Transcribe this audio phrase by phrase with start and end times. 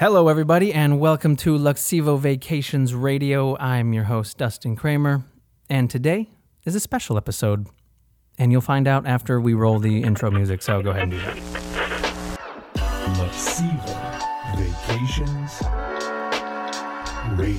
[0.00, 3.54] Hello, everybody, and welcome to Luxevo Vacations Radio.
[3.58, 5.24] I'm your host, Dustin Kramer,
[5.68, 6.30] and today
[6.64, 7.66] is a special episode.
[8.38, 11.18] And you'll find out after we roll the intro music, so go ahead and do
[11.18, 11.36] that.
[13.18, 13.94] Luxevo
[14.56, 15.60] Vacations
[17.38, 17.58] Radio.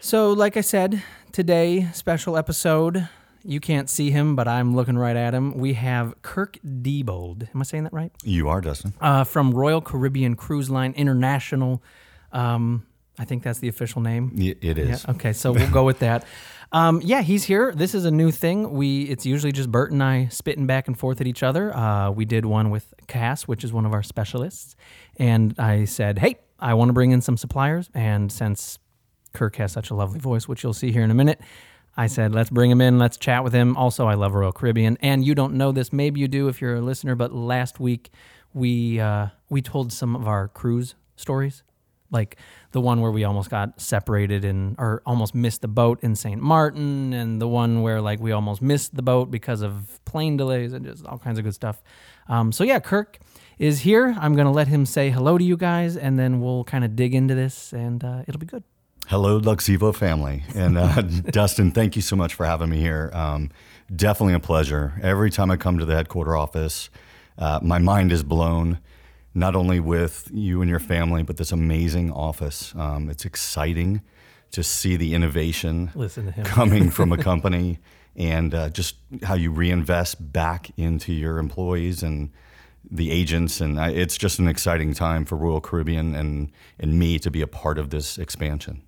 [0.00, 1.00] So, like I said,
[1.30, 3.08] today, special episode.
[3.44, 5.56] You can't see him, but I'm looking right at him.
[5.58, 7.48] We have Kirk Diebold.
[7.54, 8.10] Am I saying that right?
[8.22, 8.94] You are, Dustin.
[9.00, 11.82] Uh, from Royal Caribbean Cruise Line International.
[12.32, 12.86] Um,
[13.18, 14.32] I think that's the official name.
[14.34, 16.24] Y- It Yeah, okay, so we'll go with that.
[16.72, 17.72] Um, yeah, he's here.
[17.72, 18.72] This is a new thing.
[18.72, 21.72] We it's usually just Bert and I spitting back and forth at each other.
[21.76, 24.74] Uh, we did one with Cass, which is one of our specialists,
[25.16, 28.80] and I said, "Hey, I want to bring in some suppliers." And since
[29.34, 31.40] Kirk has such a lovely voice, which you'll see here in a minute,
[31.96, 32.98] I said, "Let's bring him in.
[32.98, 36.20] Let's chat with him." Also, I love Royal Caribbean, and you don't know this, maybe
[36.20, 37.14] you do if you're a listener.
[37.14, 38.10] But last week
[38.52, 41.62] we uh, we told some of our cruise stories
[42.14, 42.36] like
[42.72, 46.40] the one where we almost got separated and or almost missed the boat in St.
[46.40, 50.72] Martin and the one where like we almost missed the boat because of plane delays
[50.72, 51.82] and just all kinds of good stuff.
[52.28, 53.18] Um, so yeah, Kirk
[53.58, 54.14] is here.
[54.18, 57.14] I'm gonna let him say hello to you guys and then we'll kind of dig
[57.14, 58.62] into this and uh, it'll be good.
[59.08, 60.44] Hello, Luxevo family.
[60.54, 63.10] And uh, Dustin, thank you so much for having me here.
[63.12, 63.50] Um,
[63.94, 64.94] definitely a pleasure.
[65.02, 66.88] Every time I come to the headquarter office,
[67.36, 68.78] uh, my mind is blown,
[69.34, 72.74] not only with you and your family, but this amazing office.
[72.76, 74.00] Um, it's exciting
[74.52, 76.44] to see the innovation Listen to him.
[76.44, 77.80] coming from a company
[78.16, 82.30] and uh, just how you reinvest back into your employees and
[82.90, 83.60] the agents.
[83.60, 87.42] And I, it's just an exciting time for Royal Caribbean and, and me to be
[87.42, 88.82] a part of this expansion.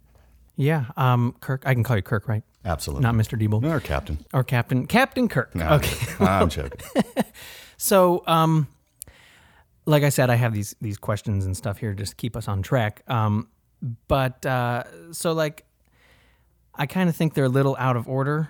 [0.56, 1.62] Yeah, um, Kirk.
[1.66, 2.42] I can call you Kirk, right?
[2.64, 3.02] Absolutely.
[3.02, 3.38] Not Mr.
[3.40, 4.18] Diebold Or Captain.
[4.32, 5.54] or Captain Captain Kirk.
[5.54, 6.24] No, Okay.
[6.24, 6.80] I'm joking.
[7.78, 8.68] So, um,
[9.84, 12.48] like I said, I have these these questions and stuff here just to keep us
[12.48, 13.02] on track.
[13.06, 13.48] Um,
[14.08, 15.64] but uh, so like,
[16.74, 18.48] I kind of think they're a little out of order.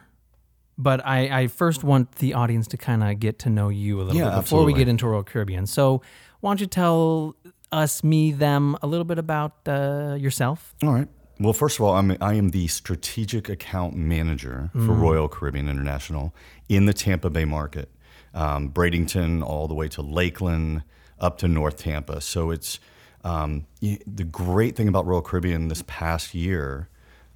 [0.79, 4.03] But I, I first want the audience to kind of get to know you a
[4.03, 5.67] little Yeah, bit before we get into Royal Caribbean.
[5.67, 6.03] So,
[6.41, 7.35] why don't you tell
[7.73, 10.75] us, me, them, a little bit about uh, yourself?
[10.85, 11.09] All right.
[11.39, 16.35] Well, first of all, I'm, I am the strategic account manager for Royal Caribbean International
[16.69, 17.91] in the Tampa Bay market,
[18.33, 20.83] um, Bradenton all the way to Lakeland,
[21.21, 22.21] up to North Tampa.
[22.23, 22.79] So it's
[23.23, 26.89] um, the great thing about Royal Caribbean this past year,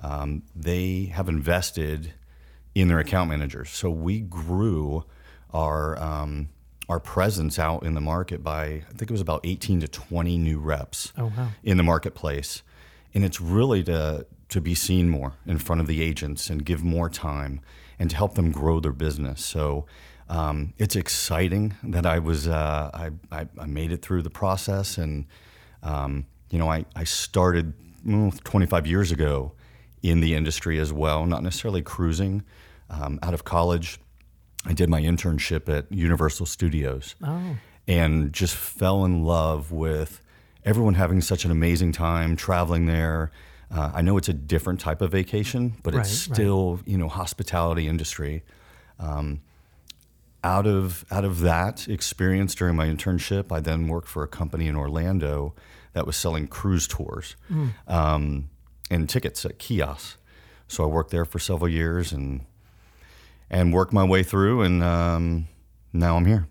[0.02, 2.14] um, they have invested
[2.74, 3.68] in their account managers.
[3.68, 5.04] So we grew
[5.52, 6.48] our um,
[6.88, 10.38] our presence out in the market by I think it was about 18 to 20
[10.38, 11.48] new reps Oh, wow.
[11.62, 12.62] in the marketplace.
[13.14, 16.82] And it's really to to be seen more in front of the agents and give
[16.82, 17.60] more time
[17.98, 19.44] and to help them grow their business.
[19.44, 19.86] So
[20.28, 24.98] um, it's exciting that I was uh, I, I, I made it through the process
[24.98, 25.26] and
[25.82, 27.74] um, you know I, I started
[28.06, 29.52] mm, 25 years ago
[30.02, 32.42] in the industry as well, not necessarily cruising.
[32.88, 34.00] Um, out of college,
[34.64, 37.56] I did my internship at Universal Studios Oh,
[37.86, 40.22] and just fell in love with
[40.64, 43.30] everyone having such an amazing time traveling there.
[43.70, 46.34] Uh, I know it's a different type of vacation, but Right, it's right.
[46.34, 48.42] still you know hospitality industry.
[48.98, 49.40] Um,
[50.42, 54.66] out of out of that experience during my internship, I then worked for a company
[54.68, 55.54] in Orlando
[55.92, 57.36] that was selling cruise tours
[57.88, 58.48] um,
[58.90, 60.16] and tickets at kiosks.
[60.68, 62.46] So I worked there for several years and
[63.50, 65.48] and worked my way through, and um,
[65.92, 66.48] now I'm here.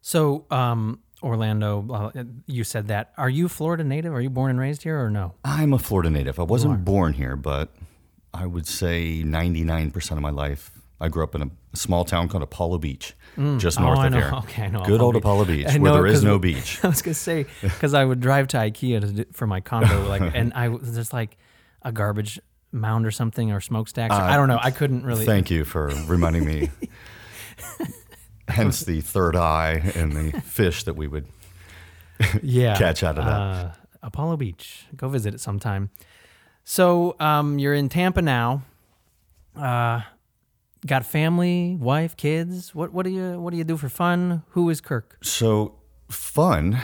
[0.00, 3.12] so um, Orlando, uh, you said that.
[3.16, 4.12] Are you Florida native?
[4.12, 5.34] Are you born and raised here, or no?
[5.44, 6.38] I'm a Florida native.
[6.38, 7.74] I wasn't born here, but
[8.34, 12.42] I would say 99% of my life, I grew up in a small town called
[12.42, 13.14] Apollo Beach,
[13.58, 14.30] just north oh, of here.
[14.34, 14.84] Okay, I know.
[14.84, 16.80] Good old Apollo Apollo Beach, I where know, there is no beach.
[16.84, 20.06] I was gonna say because I would drive to IKEA to, do- for my condo,
[20.08, 21.38] like, and I was just like
[21.82, 22.38] a garbage
[22.72, 24.14] mound or something or smokestacks.
[24.14, 24.58] I don't know.
[24.60, 25.24] I couldn't really.
[25.24, 26.70] Thank you for reminding me.
[28.48, 31.26] Hence the third eye and the fish that we would
[32.42, 33.30] yeah, catch out of that.
[33.30, 34.86] Uh, Apollo Beach.
[34.96, 35.90] Go visit it sometime.
[36.64, 38.62] So um, you're in Tampa now.
[39.56, 40.02] Uh,
[40.86, 42.74] got family, wife, kids.
[42.74, 44.42] What what do you what do you do for fun?
[44.50, 45.18] Who is Kirk?
[45.22, 45.76] So
[46.10, 46.80] fun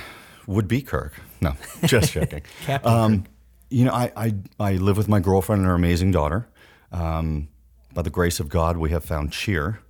[0.46, 1.14] would be Kirk.
[1.40, 1.54] No,
[1.84, 2.42] just joking.
[2.64, 3.24] Captain um,
[3.70, 6.48] you know, I, I I live with my girlfriend and her amazing daughter.
[6.92, 7.48] Um,
[7.92, 9.80] by the grace of God, we have found cheer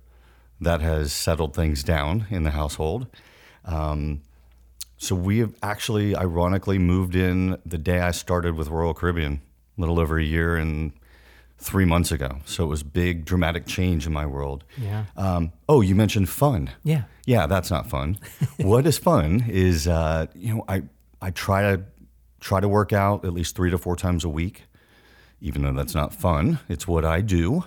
[0.61, 3.07] that has settled things down in the household.
[3.65, 4.21] Um,
[4.97, 9.41] so we have actually, ironically, moved in the day I started with Royal Caribbean,
[9.77, 10.93] a little over a year and
[11.57, 12.37] three months ago.
[12.45, 14.63] So it was big, dramatic change in my world.
[14.77, 15.05] Yeah.
[15.17, 16.69] Um, oh, you mentioned fun.
[16.83, 17.03] Yeah.
[17.25, 18.19] Yeah, that's not fun.
[18.57, 20.83] what is fun is, uh, you know, I
[21.21, 21.83] I try to
[22.39, 24.63] try to work out at least three to four times a week,
[25.39, 26.59] even though that's not fun.
[26.67, 27.63] It's what I do,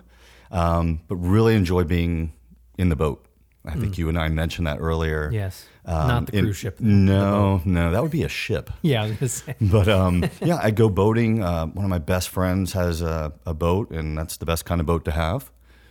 [0.51, 2.33] um, but really enjoy being
[2.79, 3.27] in the boat.
[3.67, 5.31] I think you and I mentioned that earlier.
[5.33, 5.65] Yes.
[5.87, 6.81] Um, Not the cruise ship.
[6.81, 8.71] No, no, that would be a ship.
[8.83, 9.55] Yeah, I was say.
[9.61, 11.43] But um, yeah, I go boating.
[11.43, 14.83] Uh, one of my best friends has a, a boat, and that's the best kind
[14.83, 15.51] of boat to have,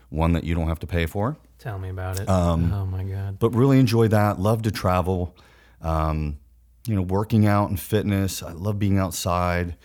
[0.10, 1.38] one that you don't have to pay for.
[1.58, 2.30] Tell me about it.
[2.30, 3.40] Um, oh my god.
[3.40, 4.40] But really enjoy that.
[4.40, 5.36] Love to travel.
[5.82, 6.38] Um,
[6.86, 8.44] you know, working out and fitness.
[8.44, 9.78] I love being outside,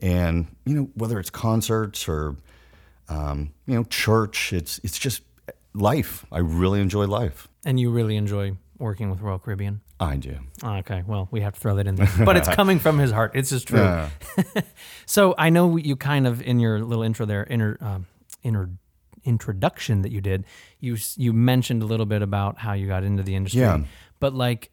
[0.00, 2.36] and you know, whether it's concerts or
[3.08, 4.52] um, you know, church.
[4.52, 5.22] It's it's just
[5.74, 6.24] life.
[6.32, 7.48] I really enjoy life.
[7.64, 9.80] And you really enjoy working with Royal Caribbean.
[10.00, 10.38] I do.
[10.62, 12.08] Okay, well, we have to throw that in there.
[12.24, 13.32] But it's coming from his heart.
[13.34, 13.78] It's just true.
[13.80, 14.10] Yeah.
[15.06, 18.06] So I know you kind of in your little intro there, inter, um,
[18.42, 18.70] inter,
[19.24, 20.44] introduction that you did,
[20.80, 23.60] you you mentioned a little bit about how you got into the industry.
[23.60, 23.84] Yeah.
[24.20, 24.70] But like,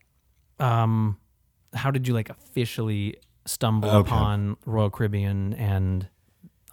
[0.60, 1.18] um,
[1.74, 4.10] how did you like officially stumble Okay.
[4.10, 6.07] upon Royal Caribbean and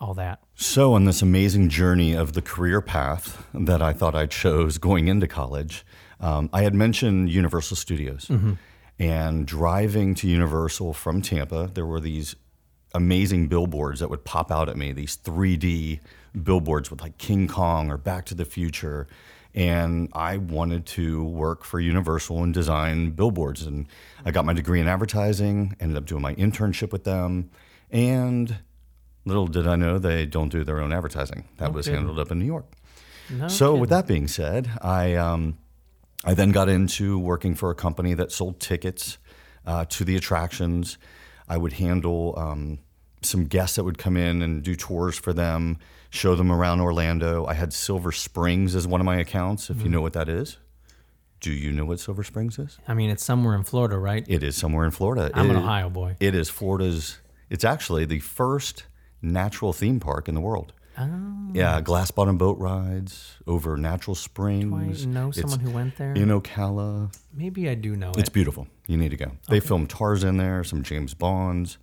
[0.00, 0.40] all that?
[0.54, 5.08] So, on this amazing journey of the career path that I thought I chose going
[5.08, 5.84] into college,
[6.20, 8.28] um, I had mentioned Universal Studios.
[8.98, 12.34] And driving to Universal from Tampa, there were these
[12.94, 16.00] amazing billboards that would pop out at me, these 3D
[16.42, 19.06] billboards with like King Kong or Back to the Future.
[19.54, 23.62] And I wanted to work for Universal and design billboards.
[23.66, 23.86] And
[24.24, 27.50] I got my degree in advertising, ended up doing my internship with them.
[27.90, 28.58] And
[29.26, 31.44] little did I know they don't do their own advertising.
[31.58, 32.64] That was handled up in New York.
[33.30, 33.80] No So, kidding.
[33.80, 35.58] with that being said, I um,
[36.24, 39.18] I then got into working for a company that sold tickets
[39.66, 40.96] uh, to the attractions.
[41.48, 42.78] I would handle um,
[43.22, 45.78] some guests that would come in and do tours for them,
[46.10, 47.46] show them around Orlando.
[47.46, 49.70] I had Silver Springs as one of my accounts.
[49.70, 50.58] If you know what that is,
[51.40, 52.78] do you know what Silver Springs is?
[52.88, 54.24] I mean, it's somewhere in Florida, right?
[54.28, 55.30] It is somewhere in Florida.
[55.34, 56.16] I'm an Ohio boy.
[56.20, 57.18] It is Florida's.
[57.50, 58.84] It's actually the first
[59.22, 60.72] natural theme park in the world.
[60.98, 65.04] Oh, Yeah, glass bottom boat rides over natural springs.
[65.04, 66.14] Do I know It's someone who went there.
[66.14, 67.14] in Ocala.
[67.34, 68.32] Maybe I do know It's it.
[68.32, 68.66] beautiful.
[68.86, 69.32] You need to go.
[69.48, 71.76] They filmed Tarzan there, some James Bonds.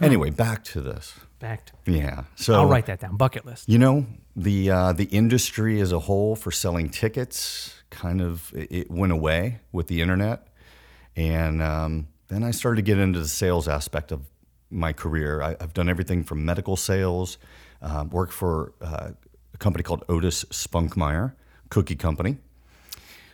[0.00, 1.14] Anyway, back to this.
[1.40, 1.72] Back to.
[1.90, 2.24] Yeah.
[2.36, 3.16] So I'll write that down.
[3.16, 3.68] Bucket list.
[3.68, 4.06] You know,
[4.36, 9.12] the uh, the industry as a whole for selling tickets kind of it it went
[9.12, 10.46] away with the internet,
[11.16, 14.22] and um, then I started to get into the sales aspect of
[14.70, 15.42] my career.
[15.42, 17.38] I, I've done everything from medical sales,
[17.82, 19.10] uh, worked for uh,
[19.54, 21.34] a company called Otis Spunkmeyer
[21.70, 22.38] Cookie Company.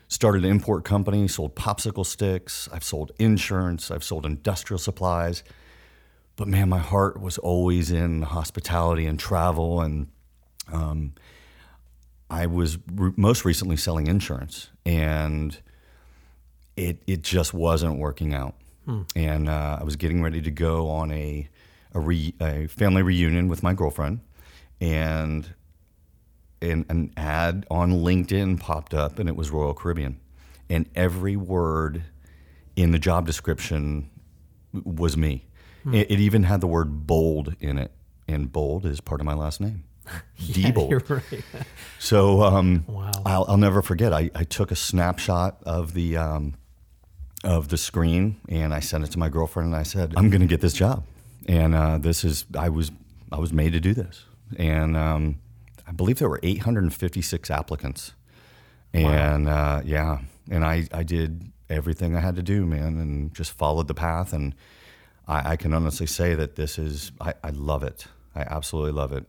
[0.08, 2.68] Started an import company, sold popsicle sticks.
[2.72, 3.90] I've sold insurance.
[3.90, 5.42] I've sold industrial supplies.
[6.36, 9.80] But man, my heart was always in hospitality and travel.
[9.80, 10.08] And
[10.72, 11.14] um,
[12.30, 15.56] I was re- most recently selling insurance, and
[16.76, 18.54] it it just wasn't working out.
[19.16, 21.48] And uh, I was getting ready to go on a
[21.94, 24.20] a, re, a family reunion with my girlfriend,
[24.80, 25.54] and
[26.60, 30.18] an, an ad on LinkedIn popped up, and it was Royal Caribbean,
[30.68, 32.02] and every word
[32.74, 34.10] in the job description
[34.72, 35.46] was me.
[35.92, 37.92] It, it even had the word bold in it,
[38.26, 39.84] and bold is part of my last name.
[40.90, 41.44] You're right.
[41.98, 43.10] So um, Wow.
[43.24, 44.12] I'll, I'll never forget.
[44.12, 46.54] I, I took a snapshot of the um,
[47.44, 50.40] of the screen and I sent it to my girlfriend and I said, "I'm going
[50.40, 51.04] to get this job."
[51.46, 52.90] And uh, this is I was
[53.30, 54.24] I was made to do this.
[54.56, 55.36] And um,
[55.86, 58.12] I believe there were 856 applicants.
[58.92, 60.20] And uh, yeah,
[60.50, 64.32] and I I did everything I had to do, man, and just followed the path.
[64.32, 64.54] And
[65.26, 68.06] I, I can honestly say that this is I, I love it.
[68.36, 69.24] I absolutely love it.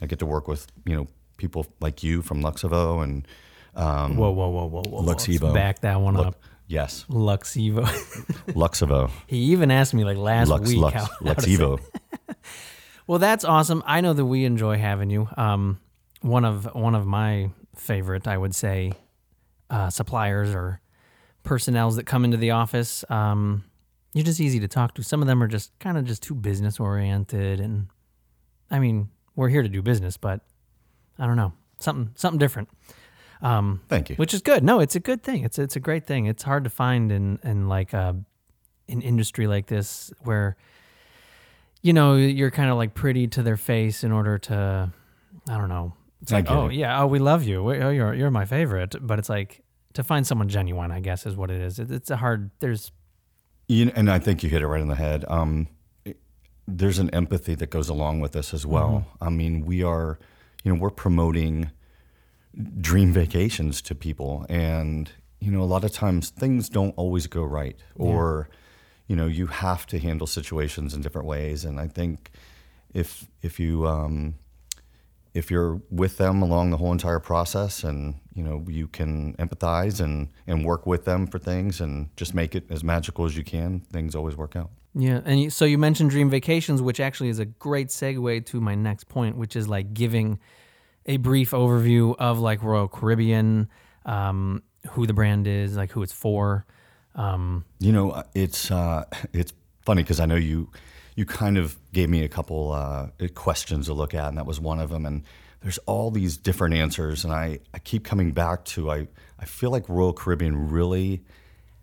[0.00, 3.28] I get to work with you know people like you from Luxevo and
[3.74, 5.00] um, Whoa, whoa, whoa, whoa, whoa.
[5.02, 5.52] Let's Luxevo.
[5.54, 6.42] back that one Lux- up.
[6.70, 7.84] Yes, Luxevo.
[8.54, 11.80] Luxevo, he even asked me like last Lux week Lux how, how Luxevo.
[13.10, 13.82] Well, that's awesome.
[13.86, 15.28] I know that we enjoy having you.
[15.36, 15.80] Um,
[16.20, 18.92] one of one of my favorite, I would say,
[19.68, 20.80] uh, suppliers or
[21.42, 23.04] personnels that come into the office.
[23.10, 23.64] Um,
[24.14, 25.02] you're just easy to talk to.
[25.02, 27.88] Some of them are just kind of just too business oriented, and
[28.70, 30.42] I mean, we're here to do business, but
[31.18, 32.68] I don't know something something different.
[33.42, 34.16] Um, Thank you.
[34.16, 34.62] which is good.
[34.62, 35.44] No, it's a good thing.
[35.44, 36.26] It's it's a great thing.
[36.26, 38.16] It's hard to find in in like a
[38.88, 40.56] an industry like this where
[41.82, 44.90] you know you're kind of like pretty to their face in order to
[45.48, 45.94] I don't know.
[46.22, 46.74] It's like oh it.
[46.74, 47.62] yeah, oh we love you.
[47.64, 48.94] We- Oh, you're you're my favorite.
[49.00, 49.62] But it's like
[49.94, 50.90] to find someone genuine.
[50.90, 51.78] I guess is what it is.
[51.78, 52.50] It, it's a hard.
[52.60, 52.92] There's
[53.68, 55.24] You know, and I think you hit it right on the head.
[55.28, 55.68] Um,
[56.04, 56.20] it-
[56.68, 59.06] there's an empathy that goes along with this as well.
[59.20, 59.24] Mm-hmm.
[59.24, 60.18] I mean, we are
[60.62, 61.70] you know, we're promoting
[62.80, 64.46] dream vacations to people.
[64.48, 68.48] And, you know, a lot of times things don't always go right or,
[69.06, 71.64] you know, you have to handle situations in different ways.
[71.64, 72.30] And I think
[72.92, 74.34] if, if you, um,
[75.32, 80.00] if you're with them along the whole entire process and you know you can empathize
[80.00, 83.44] and and work with them for things and just make it as magical as you
[83.44, 87.28] can things always work out Yeah, and you, so you mentioned Dream Vacations, which actually
[87.28, 90.40] is a great segue to my next point, which is like giving
[91.06, 93.68] a brief overview of like Royal Caribbean,
[94.04, 96.66] um, who the brand is, like who it's for.
[97.14, 99.52] Um, You know, it's uh, it's
[99.82, 100.70] funny because I know you
[101.16, 104.60] you kind of gave me a couple uh, questions to look at, and that was
[104.60, 105.04] one of them.
[105.04, 105.24] And
[105.60, 109.70] there's all these different answers, and I, I keep coming back to I I feel
[109.70, 111.24] like Royal Caribbean really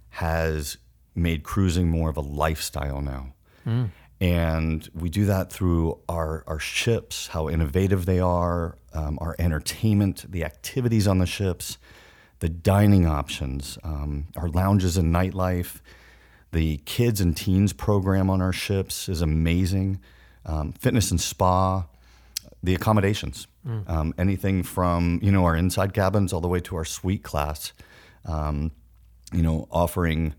[0.10, 0.78] has
[1.16, 3.34] made cruising more of a lifestyle now.
[4.20, 10.26] And we do that through our, our ships, how innovative they are, um, our entertainment,
[10.32, 11.78] the activities on the ships,
[12.40, 15.82] the dining options, um, our lounges and nightlife.
[16.52, 20.00] The kids and teens program on our ships is amazing.
[20.46, 21.86] Um, fitness and spa,
[22.64, 23.48] the accommodations,
[23.88, 27.74] um, anything from you know our inside cabins all the way to our suite class.
[28.26, 28.72] Um,
[29.34, 30.36] you know, offering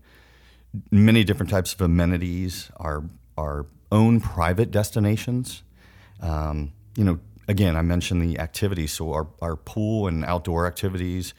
[0.91, 3.03] many different types of amenities, our
[3.39, 5.63] our own private destinations.
[6.21, 11.33] Um, you know, again, I mentioned the activities, so our, our pool and outdoor activities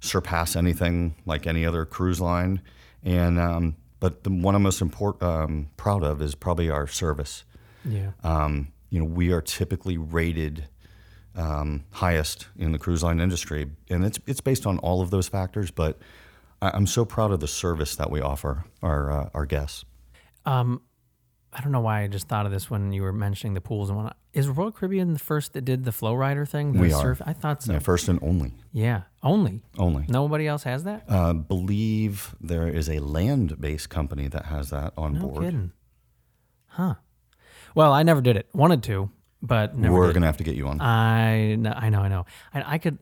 [0.00, 2.60] surpass anything like any other cruise line.
[3.02, 7.44] And um, but the one I'm most import, um, proud of is probably our service.
[7.84, 8.10] yeah.
[8.22, 10.68] Um, you know, we are typically rated
[11.34, 15.28] um, highest in the cruise line industry, and it's it's based on all of those
[15.28, 15.70] factors.
[15.70, 15.98] But
[16.62, 19.84] I, I'm so proud of the service that we offer our uh, our guests.
[20.46, 20.80] Um,
[21.52, 23.88] I don't know why I just thought of this when you were mentioning the pools
[23.88, 24.16] and whatnot.
[24.34, 26.72] Is Royal Caribbean the first that did the flow rider thing?
[26.74, 27.16] The We are.
[27.24, 27.72] I thought so.
[27.72, 29.62] Yeah, first and only, Yeah, only.
[29.78, 30.04] only.
[30.08, 31.04] Nobody else has that.
[31.08, 35.44] Uh, believe there is a land-based company that has that on No board.
[35.44, 35.72] kidding.
[36.66, 36.94] Huh.
[37.74, 38.46] Well, I never did it.
[38.52, 40.14] Wanted to, but never We're did.
[40.14, 40.80] gonna have to get you on.
[40.82, 42.26] I know, I know, I know.
[42.52, 42.98] I, I could,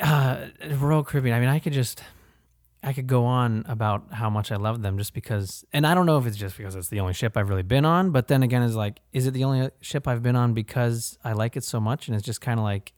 [0.00, 0.46] uh,
[0.78, 1.36] Royal Caribbean.
[1.36, 2.02] I mean, I could just,
[2.82, 6.04] I could go on about how much I love them just because, and I don't
[6.04, 8.42] know if it's just because it's the only ship I've really been on, but then
[8.42, 11.62] again, it's like, is it the only ship I've been on because I like it
[11.62, 12.92] so much and it's just kind of like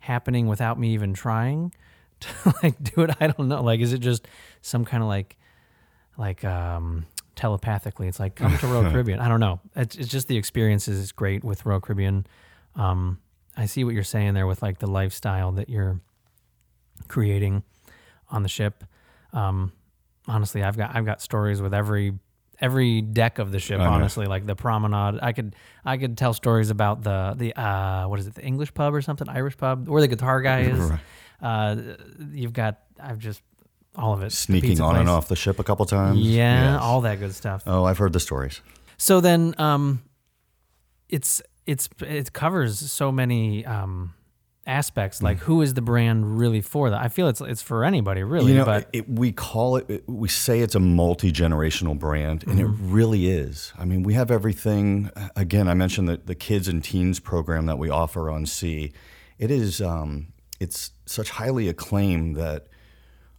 [0.00, 1.72] happening without me even trying
[2.20, 3.10] to like do it?
[3.20, 3.62] I don't know.
[3.62, 4.28] Like, is it just
[4.60, 5.38] some kind of like,
[6.18, 9.18] like, um, telepathically it's like come to Royal Caribbean.
[9.18, 9.60] I don't know.
[9.74, 12.26] It's, it's just the experiences is great with Royal Caribbean.
[12.76, 13.18] Um,
[13.56, 16.00] I see what you're saying there with like the lifestyle that you're
[17.08, 17.62] creating
[18.30, 18.84] on the ship.
[19.32, 19.72] Um,
[20.26, 22.12] honestly, I've got I've got stories with every
[22.60, 23.80] every deck of the ship.
[23.80, 23.90] I know.
[23.90, 28.18] Honestly, like the promenade, I could I could tell stories about the the uh, what
[28.20, 30.78] is it, the English pub or something, Irish pub, where the guitar guy is.
[30.78, 31.00] Right.
[31.40, 31.76] Uh,
[32.32, 33.42] you've got I've just
[33.96, 34.32] all of it.
[34.32, 36.18] Sneaking on and off the ship a couple times.
[36.20, 36.82] Yeah, Yes.
[36.82, 37.62] all that good stuff.
[37.66, 38.60] Oh, I've heard the stories.
[38.96, 40.02] So then, um,
[41.08, 44.14] it's it's it covers so many um,
[44.66, 45.22] aspects.
[45.22, 46.90] Like, who is the brand really for?
[46.90, 48.52] That I feel it's it's for anybody really.
[48.52, 52.44] you know, but it, we call it, it- we say it's a multi generational brand,
[52.46, 53.72] and it really is.
[53.78, 55.10] I mean, we have everything.
[55.36, 58.92] Again, I mentioned the, the kids and teens program that we offer on Sea.
[59.38, 60.28] It is, um,
[60.60, 62.68] it's such highly acclaimed that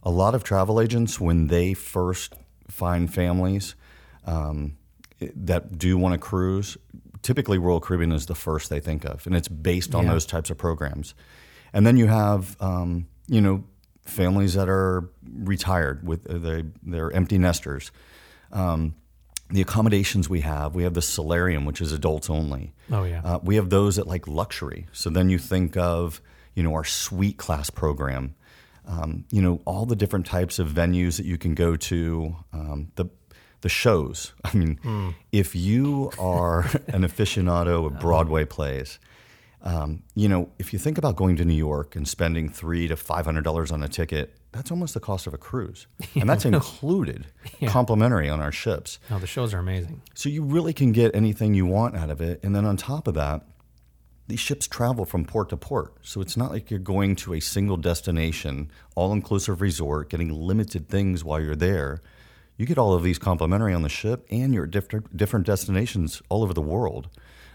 [0.02, 2.34] a lot of travel agents, when they first
[2.68, 3.74] find families
[4.26, 4.76] um,
[5.20, 6.76] that do want to cruise,
[7.24, 10.12] typically Royal Caribbean is the first they think of, and it's based on Yeah.
[10.12, 11.14] those types of programs.
[11.72, 13.64] And then you have, um, you know,
[14.04, 15.10] families that are
[15.52, 17.90] retired with uh, they they're empty nesters.
[18.52, 18.94] Um,
[19.50, 22.72] the accommodations we have, we have the solarium, which is adults only.
[22.92, 24.86] oh yeah, Uh, we have those that like luxury.
[24.92, 26.20] So then you think of,
[26.54, 28.34] you know, our suite class program.
[28.86, 32.36] Um, you know, all the different types of venues that you can go to.
[32.52, 33.06] Um, the
[33.64, 34.32] the shows.
[34.44, 39.00] I mean, if you are an aficionado of Broadway plays,
[39.62, 42.96] um, you know, if you think about going to New York and spending three to
[42.96, 46.44] five hundred dollars on a ticket, that's almost the cost of a cruise, and that's
[46.44, 47.26] included,
[47.66, 48.98] complimentary on our ships.
[49.10, 50.02] no, the shows are amazing.
[50.14, 52.40] So you really can get anything you want out of it.
[52.44, 53.46] And then on top of that,
[54.28, 55.94] these ships travel from port to port.
[56.02, 60.88] So it's not like you're going to a single destination, all inclusive resort, getting limited
[60.90, 62.02] things while you're there.
[62.56, 66.22] You get all of these complimentary on the ship and you're at different, different destinations
[66.28, 67.08] all over the world.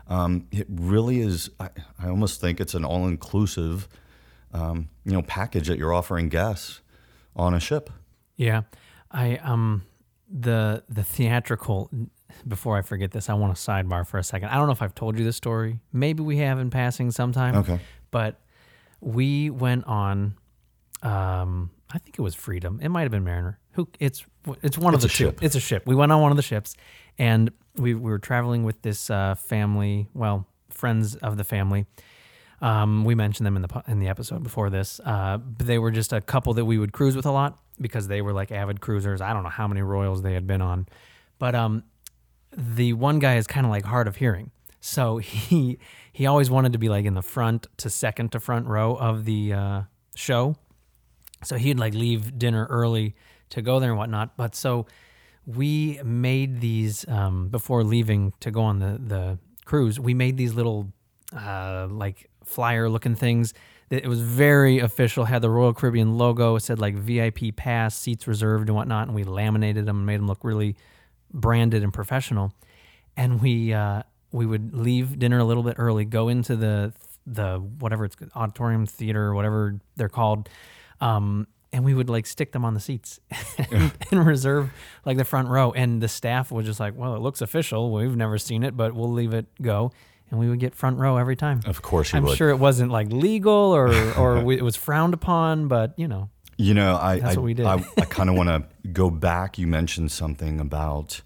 [0.07, 3.87] Um, it really is, I, I almost think it's an all inclusive
[4.53, 6.81] um, you know, package that you're offering guests
[7.35, 7.89] on a ship.
[8.35, 8.63] Yeah,
[9.11, 9.83] I um
[10.29, 11.89] the the theatrical
[12.47, 14.49] before I forget this, I want to sidebar for a second.
[14.49, 15.79] I don't know if I've told you this story.
[15.91, 17.55] Maybe we have in passing sometime.
[17.55, 17.79] Okay.
[18.11, 18.39] But
[19.01, 20.35] we went on.
[21.01, 22.79] Um, I think it was Freedom.
[22.81, 23.59] It might have been Mariner.
[23.79, 23.87] Who?
[23.99, 24.25] It's
[24.61, 25.25] it's one of the two.
[25.25, 25.39] ship.
[25.41, 25.83] It's a ship.
[25.85, 26.75] We went on one of the ships,
[27.17, 30.09] and we, we were traveling with this uh, family.
[30.13, 31.85] Well, friends of the family.
[32.61, 34.99] Um, we mentioned them in the in the episode before this.
[35.05, 38.09] Uh, but they were just a couple that we would cruise with a lot because
[38.09, 39.21] they were like avid cruisers.
[39.21, 40.85] I don't know how many Royals they had been on,
[41.37, 41.83] but um,
[42.51, 44.51] the one guy is kind of like hard of hearing.
[44.81, 45.79] So he
[46.11, 49.23] he always wanted to be like in the front to second to front row of
[49.23, 49.81] the uh,
[50.15, 50.57] show.
[51.45, 53.15] So he'd like leave dinner early
[53.51, 54.37] to go there and whatnot.
[54.37, 54.85] But so
[55.45, 59.99] we made these um, before leaving to go on the the cruise.
[59.99, 60.91] We made these little
[61.35, 63.53] uh, like flyer looking things.
[63.89, 65.25] That it was very official.
[65.25, 66.55] Had the Royal Caribbean logo.
[66.55, 69.07] It said like VIP pass, seats reserved, and whatnot.
[69.07, 70.75] And we laminated them and made them look really
[71.33, 72.53] branded and professional.
[73.17, 76.93] And we uh, we would leave dinner a little bit early, go into the
[77.25, 80.49] the whatever it's auditorium theater, whatever they're called,
[81.01, 83.19] um, and we would like stick them on the seats
[83.71, 84.71] and, and reserve
[85.05, 85.71] like the front row.
[85.71, 87.91] And the staff was just like, "Well, it looks official.
[87.91, 89.91] We've never seen it, but we'll leave it go."
[90.31, 91.61] And we would get front row every time.
[91.65, 92.37] Of course you I'm would.
[92.37, 96.29] sure it wasn't like legal or or we, it was frowned upon, but you know,
[96.57, 97.65] You know, I That's I, what we did.
[97.65, 99.57] I, I kind of want to go back.
[99.57, 101.21] You mentioned something about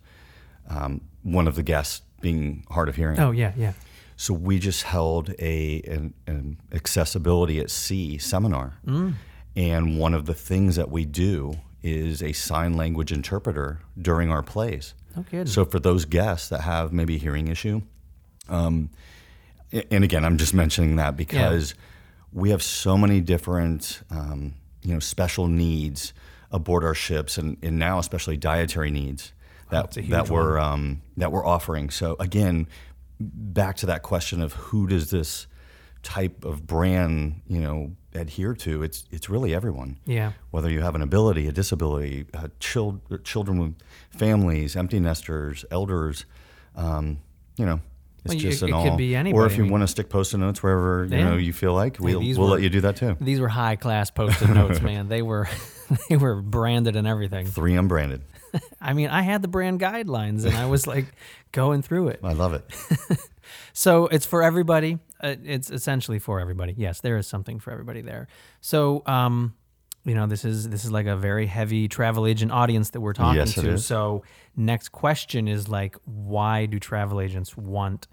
[0.69, 3.19] um, one of the guests being hard of hearing.
[3.19, 3.73] oh yeah, yeah,
[4.15, 9.15] So we just held a an, an accessibility at sea seminar, Mm.
[9.55, 14.41] And one of the things that we do is a sign language interpreter during our
[14.41, 14.93] plays.
[15.15, 15.47] no kidding.
[15.47, 17.81] So for those guests that have maybe a hearing issue,
[18.49, 18.89] um,
[19.91, 21.73] and again, I'm just mentioning that because
[22.31, 26.13] we have so many different, um, you know, special needs
[26.51, 29.33] aboard our ships, and, and now especially dietary needs
[29.69, 31.89] that huge that we're um, that we're offering.
[31.89, 32.67] So again,
[33.19, 35.47] back to that question of who does this
[36.03, 38.83] type of brand, you know, adhere to?
[38.83, 40.33] It's it's really everyone yeah.
[40.51, 43.75] whether you have an ability, a disability, uh, chil- children with
[44.09, 46.25] families, empty nesters, elders,
[46.75, 47.17] um,
[47.57, 47.79] you know,
[48.25, 49.71] it's Well, you- just it an could be be or anybody, if I you mean-
[49.71, 52.53] want to stick post-it notes wherever you know you feel like, we'll, these we'll were-
[52.55, 53.17] let you do that too.
[53.19, 55.07] These were high class post-it notes, man.
[55.09, 55.47] They were
[56.09, 57.45] they were branded and everything.
[57.47, 58.21] Three unbranded.
[58.81, 61.05] I mean, I had the brand guidelines and I was like
[61.51, 62.19] going through it.
[62.23, 62.63] I love it.
[63.73, 64.99] So it's for everybody.
[65.23, 66.73] Uh, it's essentially for everybody.
[66.77, 68.27] Yes, there is something for everybody there.
[68.61, 69.55] So, um,
[70.03, 73.13] you know, this is this is like a very heavy travel agent audience that we're
[73.13, 73.77] talking Yes, to.
[73.77, 74.23] So,
[74.57, 78.07] next question is like, why do travel agents want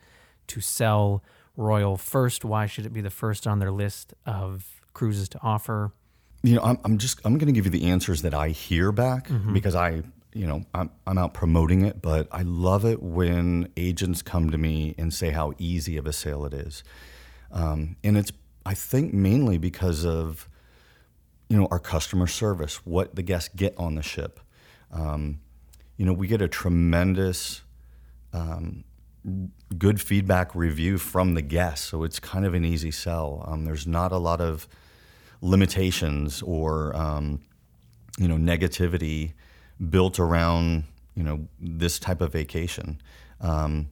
[0.46, 1.25] to sell
[1.57, 2.44] Royal first?
[2.44, 5.92] Why should it be the first on their list of cruises to offer?
[6.42, 8.92] You know, I'm, I'm just I'm going to give you the answers that I hear
[8.92, 9.53] back Mm-hmm.
[9.53, 14.23] because I, you know, I'm I'm out promoting it, but I love it when agents
[14.23, 16.85] come to me and say how easy of a sale it is,
[17.51, 18.33] um, and it's
[18.64, 20.49] I think mainly because of,
[21.49, 24.38] you know, our customer service, what the guests get on the ship.
[24.93, 25.40] Um,
[25.97, 27.62] you know, we get a tremendous
[28.33, 28.85] um,
[29.77, 33.45] good feedback review from the guests, so it's kind of an easy sell.
[33.47, 34.69] Um, there's not a lot of
[35.40, 37.40] limitations or um,
[38.19, 39.33] you know negativity
[39.88, 43.01] built around you know this type of vacation.
[43.40, 43.90] Um,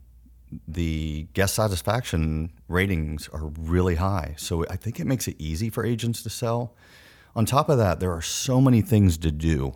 [0.67, 5.85] the guest satisfaction ratings are really high, so I think it makes it easy for
[5.85, 6.75] agents to sell.
[7.37, 9.75] On top of that, there are so many things to do.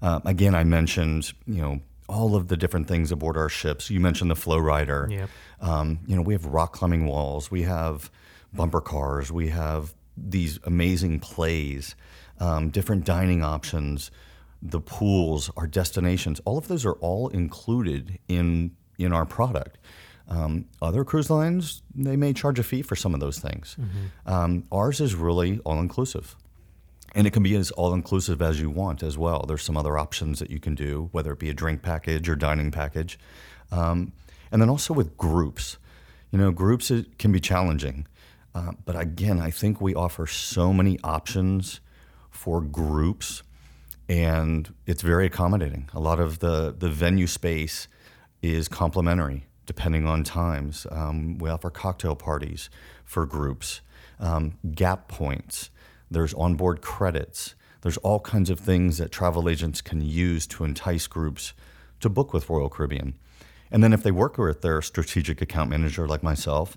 [0.00, 3.90] Uh, again, I mentioned you know all of the different things aboard our ships.
[3.90, 5.08] You mentioned the flow rider.
[5.10, 5.30] Yep.
[5.60, 8.10] Um, you know, we have rock climbing walls, we have
[8.52, 11.94] bumper cars, we have these amazing plays,
[12.38, 14.10] um, different dining options,
[14.62, 16.40] the pools, our destinations.
[16.44, 19.78] All of those are all included in in our product.
[20.28, 23.76] Um, other cruise lines they may charge a fee for some of those things.
[24.24, 26.34] Um, ours is really all inclusive.
[27.14, 29.44] And it can be as all inclusive as you want as well.
[29.46, 32.36] There's some other options that you can do, whether it be a drink package or
[32.36, 33.18] dining package.
[33.70, 34.12] Um,
[34.50, 35.78] and then also with groups.
[36.30, 38.06] You know, groups it can be challenging.
[38.54, 41.80] Uh, but again, I think we offer so many options
[42.30, 43.42] for groups
[44.08, 45.88] and it's very accommodating.
[45.92, 47.88] A lot of the, the venue space
[48.42, 50.86] is complimentary depending on times.
[50.92, 52.70] Um, we offer cocktail parties
[53.04, 53.80] for groups,
[54.20, 55.70] um, gap points,
[56.10, 57.54] there's onboard credits.
[57.82, 61.52] There's all kinds of things that travel agents can use to entice groups
[62.00, 63.14] to book with Royal Caribbean.
[63.70, 66.76] And then if they work with their strategic account manager like myself,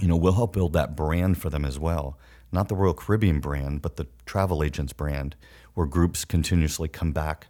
[0.00, 2.18] you know, we'll help build that brand for them as well.
[2.52, 5.36] Not the Royal Caribbean brand, but the travel agent's brand,
[5.76, 7.48] where groups continuously come back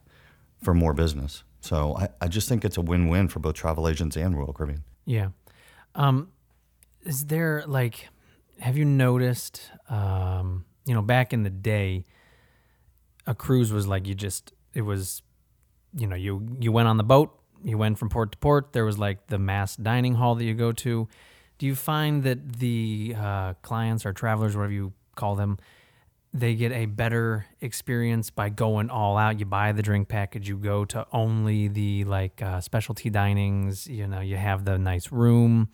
[0.61, 1.45] for more business.
[1.61, 4.53] So I, I just think it's a win win for both travel agents and Royal
[4.53, 4.83] Caribbean.
[5.05, 5.29] Yeah.
[5.95, 6.33] Um,
[7.05, 8.09] is there like,
[8.59, 12.05] have you noticed, um, you know, back in the day,
[13.29, 15.23] a cruise was like you just, it was,
[15.97, 18.73] you know, you, you went on the boat, you went from port to port.
[18.73, 21.09] There was like the mass dining hall that you go to.
[21.59, 25.59] Do you find that the uh, clients or travelers, whatever you call them,
[26.39, 29.39] they get a better experience by going all out.
[29.41, 33.87] You buy the drink package, you go to only the like uh, specialty dinings.
[33.87, 35.69] You know, you have the nice room.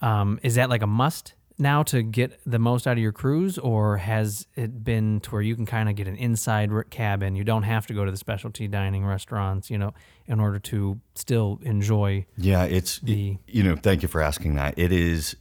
[0.00, 3.58] Um, is that like a must now to get the most out of your cruise,
[3.58, 7.36] or has it been to where you can kind of get an inside cabin?
[7.36, 9.94] You don't have to go to the specialty dining restaurants, you know,
[10.26, 12.26] in order to still enjoy.
[12.36, 13.76] Yeah, it's The- you know.
[13.76, 14.74] Thank you for asking that.
[14.76, 15.36] It is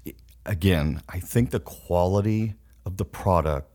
[0.46, 1.02] again.
[1.10, 2.54] I think the quality
[2.86, 3.73] of the product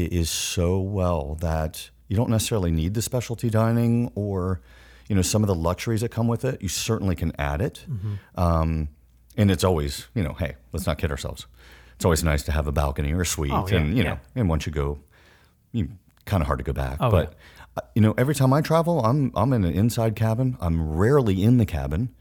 [0.00, 4.60] is so well that you don't necessarily need the specialty dining or
[5.08, 6.62] you know some of the luxuries that come with it.
[6.62, 7.84] You certainly can add it,
[8.36, 8.88] um,
[9.36, 11.46] and it's always you know, hey, let's not kid ourselves.
[11.96, 14.18] It's always nice to have a balcony or a suite, Oh, yeah, and you know,
[14.34, 14.98] and once you go,
[15.72, 15.88] you
[16.24, 16.96] kind of hard to go back.
[17.00, 17.34] Oh, but
[17.76, 20.56] uh, you know, every time I travel, I'm I'm in an inside cabin.
[20.60, 22.14] I'm rarely in the cabin,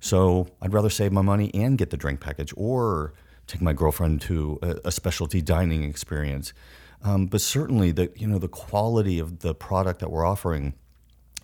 [0.00, 3.12] so I'd rather save my money and get the drink package, or
[3.46, 6.52] take my girlfriend to a, a specialty dining experience.
[7.02, 10.74] Um, but certainly, the you know the quality of the product that we're offering,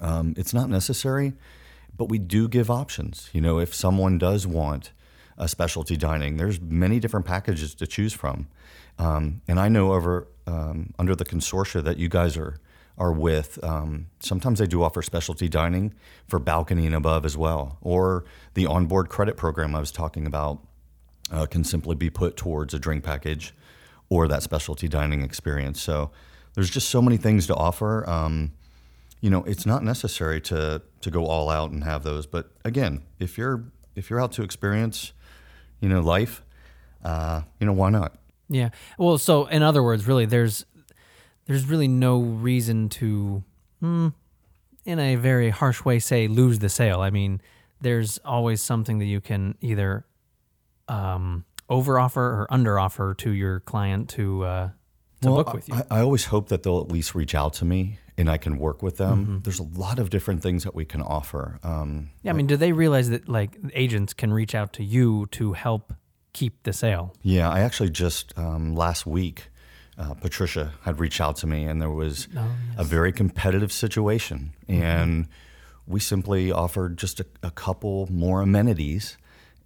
[0.00, 1.34] um, it's not necessary,
[1.96, 3.30] but we do give options.
[3.32, 4.92] You know, if someone does want
[5.38, 8.48] a specialty dining, there's many different packages to choose from.
[8.98, 12.58] Um, and I know over um, under the consortia that you guys are
[12.96, 15.92] are with, um, sometimes they do offer specialty dining
[16.28, 20.60] for balcony and above as well, or the onboard credit program I was talking about
[21.32, 23.52] uh, can simply be put towards a drink package
[24.08, 25.80] or that specialty dining experience.
[25.80, 26.10] So
[26.54, 28.08] there's just so many things to offer.
[28.08, 28.52] Um,
[29.20, 32.26] you know, it's not necessary to to go all out and have those.
[32.26, 33.64] But again, if you're
[33.96, 35.12] if you're out to experience,
[35.80, 36.42] you know, life,
[37.04, 38.14] uh, you know, why not?
[38.48, 38.70] Yeah.
[38.98, 40.66] Well, so in other words, really, there's
[41.46, 43.42] there's really no reason to,
[43.80, 44.08] hmm,
[44.84, 47.00] in a very harsh way, say lose the sale.
[47.00, 47.40] I mean,
[47.80, 50.04] there's always something that you can either
[50.88, 54.70] um, over offer or under offer to your client to uh,
[55.22, 55.74] to book with you.
[55.74, 58.58] I, I always hope that they'll at least reach out to me and I can
[58.58, 59.24] work with them.
[59.24, 59.38] Mm-hmm.
[59.40, 61.58] There's a lot of different things that we can offer.
[61.62, 62.30] Um, yeah.
[62.30, 65.92] I mean, do they realize that like agents can reach out to you to help
[66.32, 67.14] keep the sale?
[67.22, 69.48] Yeah, I actually just um, last week,
[69.98, 72.26] uh, Patricia had reached out to me, and there was
[72.76, 75.28] a very competitive situation, and
[75.86, 79.16] we simply offered just a, a couple more amenities,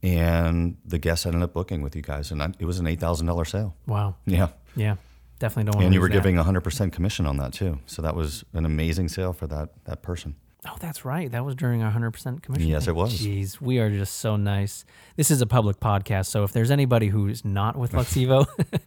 [0.03, 3.01] and the guests ended up booking with you guys, and I, it was an eight
[3.01, 3.75] thousand dollar sale.
[3.87, 4.17] Wow.
[4.27, 4.97] Yeah, Yeah.
[5.39, 5.77] Definitely don't.
[5.77, 8.65] want and you were giving hundred percent commission on that too, so that was an
[8.65, 10.35] amazing sale for that that person.
[10.67, 11.31] Oh, that's right.
[11.31, 12.69] That was during our 100% commission.
[12.69, 13.17] Yes, it was.
[13.17, 14.85] Jeez, we are just so nice.
[15.17, 18.45] This is a public podcast, so if there's anybody who's not with Luxevo,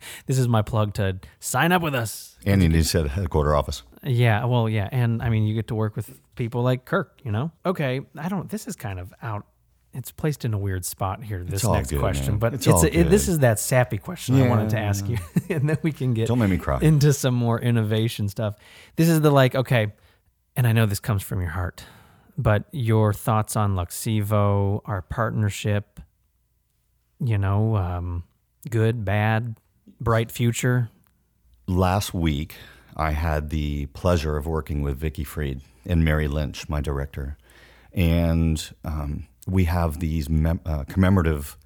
[0.25, 2.37] this is my plug to sign up with us.
[2.45, 3.83] And you need to headquarter office.
[4.03, 7.31] Yeah, well, yeah, and I mean, you get to work with people like Kirk, you
[7.31, 7.51] know?
[7.65, 9.45] Okay, I don't, this is kind of out.
[9.93, 12.39] It's placed in a weird spot here, this next good, question, man.
[12.39, 15.17] but It's it's, a, it, this is that sappy question I wanted to ask Yeah.
[15.49, 16.79] you, and then we can get Don't make me cry.
[16.81, 18.55] into some more innovation stuff.
[18.95, 19.91] This is the like, okay,
[20.55, 21.83] and I know this comes from your heart,
[22.37, 25.99] but your thoughts on Luxevo, our partnership,
[27.19, 28.23] you know, um,
[28.69, 29.57] good, bad,
[29.99, 30.89] bright future.
[31.67, 32.55] last week
[32.95, 37.37] I had the pleasure of working with Vicki Freed and Mary Lynch, my director,
[37.93, 41.57] and um, we have these mem- uh, commemorative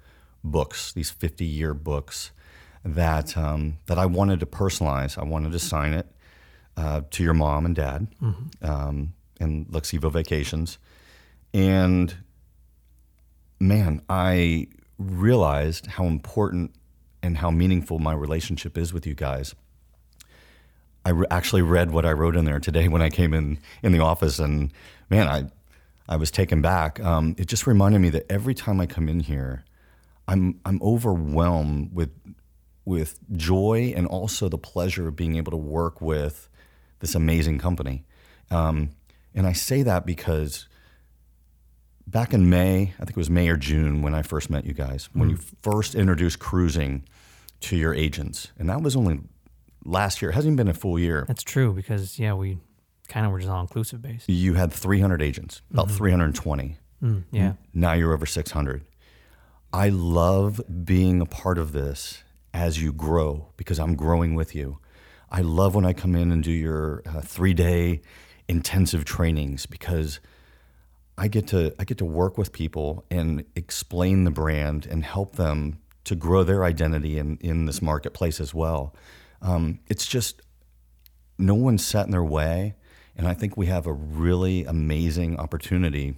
[0.42, 2.30] books, these fifty-year books
[2.84, 5.18] that um, that I wanted to personalize.
[5.18, 6.06] I wanted to sign it
[6.76, 8.08] uh, to your mom and dad,
[8.62, 10.78] um, and Luxevo Vacations,
[11.52, 12.14] and
[13.60, 16.74] man, I realized how important
[17.22, 19.54] and how meaningful my relationship is with you guys.
[21.04, 23.92] I re- actually read what I wrote in there today when I came in in
[23.92, 24.72] the office, and
[25.10, 25.44] man, I
[26.08, 27.00] I was taken back.
[27.00, 29.64] Um, it just reminded me that every time I come in here,
[30.28, 32.10] I'm I'm overwhelmed with
[32.84, 36.48] with joy and also the pleasure of being able to work with
[37.00, 38.04] this amazing company.
[38.50, 38.90] Um,
[39.34, 40.68] and I say that because
[42.06, 44.72] back in May, I think it was May or June when I first met you
[44.72, 47.04] guys, when you first introduced cruising
[47.60, 49.18] to your agents, and that was only
[49.84, 50.30] last year.
[50.30, 51.24] It hasn't even been a full year.
[51.26, 52.58] That's true because, yeah, we
[53.06, 54.28] kind of were just all inclusive based.
[54.28, 56.76] You had 300 agents, about 320.
[57.02, 57.54] Mm, yeah.
[57.74, 58.84] Now you're over 600.
[59.72, 62.22] I love being a part of this
[62.54, 64.78] as you grow because I'm growing with you.
[65.30, 68.00] I love when I come in and do your uh, three day
[68.48, 70.20] intensive trainings because
[71.18, 75.36] I get to I get to work with people and explain the brand and help
[75.36, 78.94] them to grow their identity in in this marketplace as well.
[79.42, 80.40] Um, it's just
[81.38, 82.74] no one's set in their way,
[83.16, 86.16] and I think we have a really amazing opportunity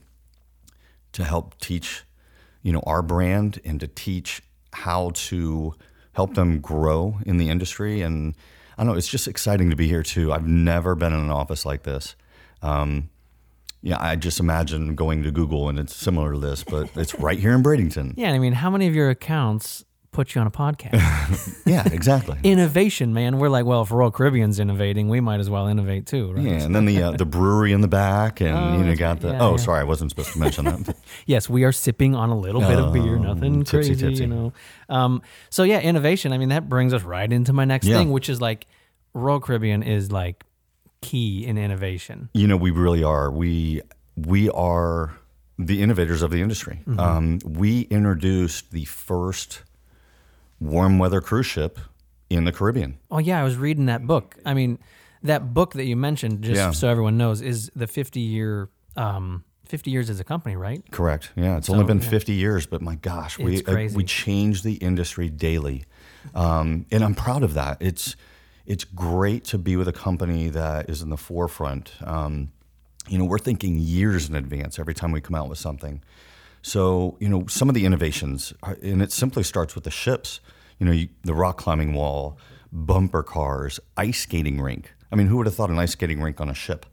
[1.12, 2.04] to help teach,
[2.62, 5.74] you know, our brand and to teach how to
[6.12, 8.02] help them grow in the industry.
[8.02, 8.34] And
[8.76, 10.32] I don't know, it's just exciting to be here too.
[10.32, 12.16] I've never been in an office like this.
[12.62, 13.10] Um,
[13.80, 17.38] yeah, I just imagine going to Google and it's similar to this, but it's right
[17.38, 18.14] here in Bradenton.
[18.16, 21.54] Yeah, I mean, how many of your accounts put you on a podcast?
[21.66, 22.38] Yeah, exactly.
[22.44, 23.38] Innovation, man.
[23.38, 26.42] We're like, well, if Royal Caribbean's innovating, we might as well innovate too, right?
[26.44, 29.20] Yeah, and then the uh, the brewery in the back, and Oh, you know, got
[29.20, 29.28] the.
[29.32, 29.56] Yeah, oh, yeah.
[29.58, 30.96] sorry, I wasn't supposed to mention that.
[31.26, 34.22] Yes, we are sipping on a little bit of beer, Oh, nothing tipsy, crazy, tipsy.
[34.22, 34.52] you know.
[34.88, 36.32] Um, so yeah, innovation.
[36.32, 37.98] I mean, that brings us right into my next Yeah.
[37.98, 38.66] thing, which is like
[39.12, 40.44] Royal Caribbean is like
[41.02, 42.30] key in innovation.
[42.32, 43.30] You know, we really are.
[43.30, 43.82] We
[44.16, 45.12] we are
[45.58, 46.80] the innovators of the industry.
[46.86, 46.98] Mm-hmm.
[47.00, 49.62] Um, we introduced the first
[50.60, 51.78] warm weather cruise ship
[52.30, 52.98] in the Caribbean.
[53.10, 54.36] Oh yeah, I was reading that book.
[54.44, 54.78] I mean,
[55.22, 56.70] that book that you mentioned, just Yeah.
[56.72, 60.82] so everyone knows, is the 50 year, um, 50 years as a company, right?
[60.90, 61.30] Correct.
[61.36, 62.08] Yeah, it's only been yeah.
[62.08, 65.84] 50 years, but my gosh, we uh, we change the industry daily,
[66.34, 67.76] um, and I'm proud of that.
[67.80, 68.16] It's
[68.66, 71.92] it's great to be with a company that is in the forefront.
[72.02, 72.50] Um,
[73.08, 76.02] you know, we're thinking years in advance every time we come out with something.
[76.68, 80.40] So, you know, some of the innovations, are, and it simply starts with the ships.
[80.78, 82.36] You know, you, the rock climbing wall,
[82.70, 84.92] bumper cars, ice skating rink.
[85.10, 86.84] I mean, who would have thought an ice skating rink on a ship?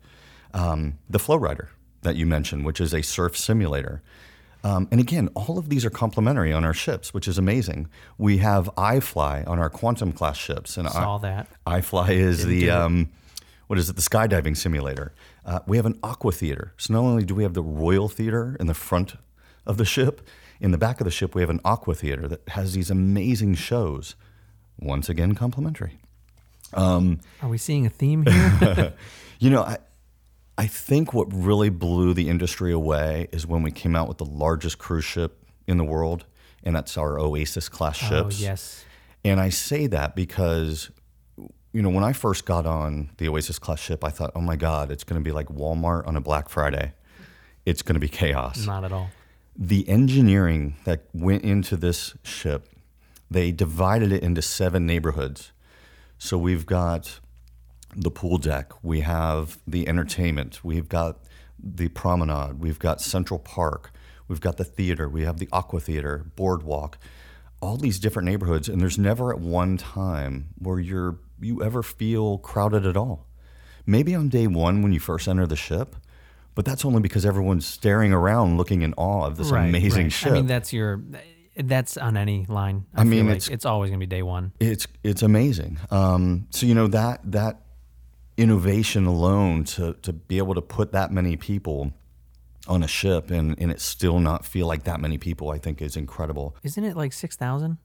[0.54, 1.72] Um, the Flow Rider
[2.04, 4.02] that you mentioned, which is a surf simulator.
[4.64, 7.90] Um, and again, all of these are complementary on our ships, which is amazing.
[8.18, 11.48] We have iFly on our quantum class ships, and Saw that.
[11.68, 13.12] iFly is the um,
[13.68, 13.98] what is it?
[13.98, 15.14] The skydiving simulator.
[15.46, 16.74] Uh, we have an aqua theater.
[16.78, 19.16] So not only do we have the Royal Theater in the front
[19.66, 20.22] of the ship,
[20.60, 23.56] in the back of the ship we have an aqua theater that has these amazing
[23.56, 24.16] shows.
[24.80, 25.98] Once again, complimentary.
[26.74, 28.94] Um, Are we seeing a theme here?
[29.40, 29.78] You know, I,
[30.58, 34.26] I think what really blew the industry away is when we came out with the
[34.26, 36.26] largest cruise ship in the world,
[36.64, 38.40] and that's our Oasis class oh ships.
[38.40, 38.86] yes.
[39.26, 40.90] And I say that because,
[41.74, 44.56] you know, when I first got on the Oasis class ship, I thought, oh my
[44.56, 46.94] God, it's going to be like Walmart on a Black Friday.
[47.66, 48.66] It's going to be chaos.
[48.66, 49.10] Not at all.
[49.58, 52.68] The engineering that went into this ship,
[53.32, 55.52] they divided it into seven neighborhoods.
[56.18, 57.20] So we've got
[57.96, 61.20] the pool deck, we have the entertainment, we've got
[61.58, 63.92] the promenade, we've got Central Park,
[64.28, 66.98] we've got the theater, we have the aqua theater, boardwalk,
[67.62, 72.38] all these different neighborhoods, and there's never at one time where you're you ever feel
[72.38, 73.28] crowded at all.
[73.86, 75.96] Maybe on day one when you first enter the ship,
[76.56, 80.12] but that's only because everyone's staring around looking in awe of this Right, amazing right.
[80.12, 80.32] ship.
[80.32, 81.02] I mean, that's your.
[81.58, 82.86] That's on any line.
[82.94, 84.52] I, I mean, like it's- it's always gonna be day one.
[84.60, 85.78] it's it's amazing.
[85.92, 87.62] Um, so you know that that
[88.38, 91.94] innovation alone to to be able to put that many people
[92.68, 95.82] on a ship and and it still not feel like that many people, I think
[95.82, 96.56] is incredible.
[96.64, 97.78] Isn't it like six thousand?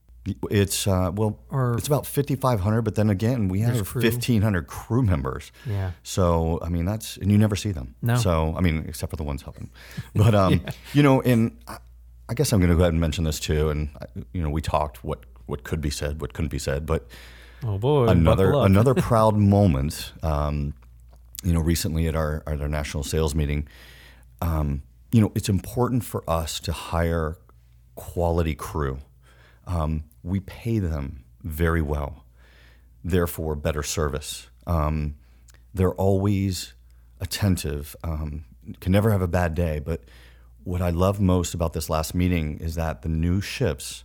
[0.50, 4.42] It's uh, well, Or- it's about fifty five hundred, but then again, we have fifteen
[4.42, 5.50] hundred crew members.
[5.66, 5.92] Yeah.
[6.02, 7.94] So I mean, that's and you never see them.
[8.02, 8.16] No.
[8.16, 9.70] So I mean, except for the ones helping,
[10.14, 10.60] but um,
[10.92, 11.78] you know, and I,
[12.28, 13.70] I guess I'm going to go ahead and mention this too.
[13.70, 16.84] And I- you know, we talked what what could be said, what couldn't be said,
[16.86, 17.06] but
[17.64, 18.06] Oh boy.
[18.08, 20.12] another another proud moment.
[20.22, 20.74] Um,
[21.42, 23.66] you know, recently at our at our national sales meeting,
[24.42, 27.38] um, you know, it's important for us to hire
[27.94, 28.98] quality crew.
[29.66, 32.24] Um, we pay them very well,
[33.04, 34.48] therefore better service.
[34.66, 35.16] Um,
[35.72, 36.74] they're always
[37.20, 37.94] attentive.
[38.02, 38.44] Um,
[38.80, 39.78] can never have a bad day.
[39.78, 40.02] But
[40.64, 44.04] what I love most about this last meeting is that the new ships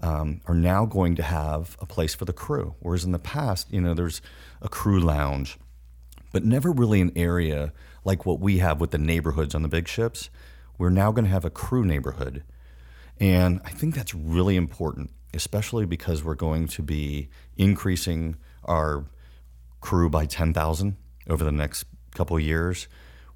[0.00, 3.72] um, are now going to have a place for the crew, whereas in the past,
[3.72, 4.20] you know, there's
[4.60, 5.58] a crew lounge,
[6.32, 7.72] but never really an area
[8.04, 10.28] like what we have with the neighborhoods on the big ships.
[10.78, 12.44] We're now going to have a crew neighborhood.
[13.20, 19.04] And I think that's really important, especially because we're going to be increasing our
[19.80, 20.96] crew by 10,000
[21.28, 22.88] over the next couple of years.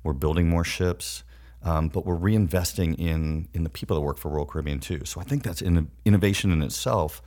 [0.03, 1.23] We're building more ships,
[1.63, 5.05] um, but we're reinvesting in, in the people that work for Royal Caribbean too.
[5.05, 7.23] So I think that's in, innovation in itself,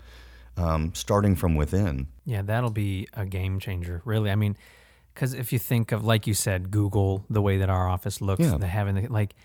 [0.58, 2.08] um, starting from within.
[2.26, 4.30] Yeah, that'll be a game changer, really.
[4.32, 4.58] I mean,
[5.14, 8.42] because if you think of, like you said, Google, the way that our office looks,
[8.44, 8.58] Yeah.
[8.58, 9.36] the having the, like,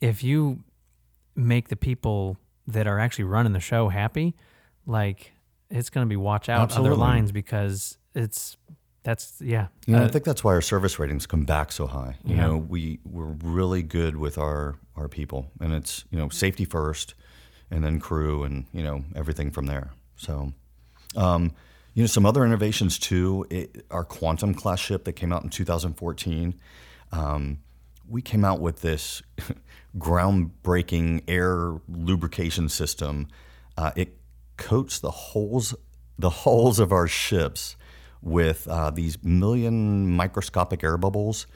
[0.00, 0.60] if you
[1.36, 4.34] make the people that are actually running the show happy,
[4.86, 5.32] like,
[5.70, 6.90] it's going to be watch out Absolutely.
[6.90, 8.56] other lines because it's
[9.02, 9.66] That's yeah.
[9.86, 12.16] You know, Uh, I think that's why our service ratings come back so high.
[12.24, 12.46] You Yeah.
[12.46, 17.14] know, we we're really good with our our people, and it's you know safety first,
[17.70, 19.90] and then crew, and you know everything from there.
[20.16, 20.52] So,
[21.16, 21.52] um,
[21.92, 23.46] you know, some other innovations too.
[23.50, 26.54] It, our quantum class ship that came out in 2014.
[27.12, 27.58] Um,
[28.08, 29.22] we came out with this
[29.98, 33.28] groundbreaking air lubrication system.
[33.76, 34.16] Uh, it
[34.56, 35.74] coats the holes
[36.16, 37.76] the hulls of our ships
[38.22, 41.46] with uh, these million microscopic air bubbles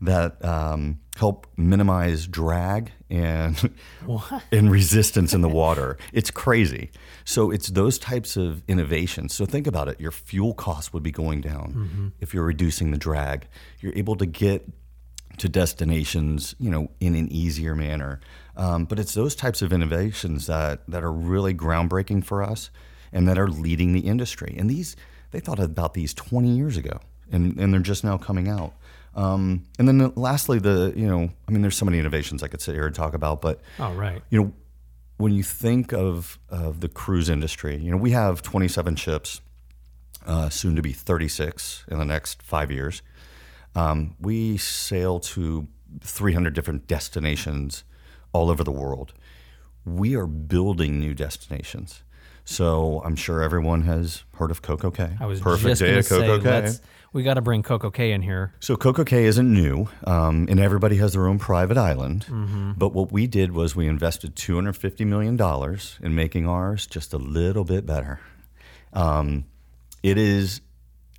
[0.00, 3.70] that um, help minimize drag and
[4.52, 5.98] and resistance in the water.
[6.12, 6.90] It's crazy.
[7.24, 9.34] So it's those types of innovations.
[9.34, 10.00] So think about it.
[10.00, 13.46] Your fuel costs would be going down if you're reducing the drag.
[13.80, 14.68] You're able to get
[15.38, 18.20] to destinations, you know, in an easier manner.
[18.56, 22.70] Um, but it's those types of innovations that that are really groundbreaking for us
[23.12, 24.54] and that are leading the industry.
[24.58, 24.96] And these,
[25.30, 28.74] they thought about these 20 years ago, and, and they're just now coming out.
[29.14, 32.48] Um, and then the- lastly, the you know, I mean, there's so many innovations I
[32.48, 34.22] could sit here and talk about, but oh right.
[34.30, 34.52] you know,
[35.16, 39.40] when you think of of the cruise industry, you know, we have 27 ships,
[40.26, 43.02] uh, soon to be 36 in the next five years.
[43.78, 45.68] Um, we sail to
[46.02, 47.84] 300 different destinations
[48.32, 49.14] all over the world.
[49.84, 52.02] We are building new destinations.
[52.44, 55.16] So I'm sure everyone has heard of Coco Cay.
[55.20, 56.72] I was Perfect just day at Coco Cay.
[57.12, 58.54] we got to bring Coco Cay in here.
[58.60, 62.74] So Coco Cay isn't new, um, and everybody has their own private island.
[62.78, 66.86] But what we did was we invested two hundred fifty million dollars in making ours
[66.86, 68.18] just a little bit better.
[68.94, 69.44] Um,
[70.02, 70.62] it is.